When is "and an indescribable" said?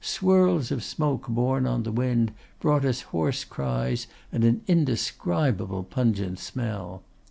4.31-5.83